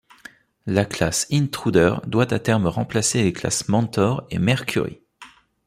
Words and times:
La 0.65 0.83
classe 0.83 1.27
Intruder 1.31 1.97
doit 2.07 2.33
à 2.33 2.39
terme 2.39 2.65
remplacer 2.65 3.21
les 3.21 3.33
classes 3.33 3.67
Mentor 3.67 4.25
et 4.31 4.39
Mercury. 4.39 4.99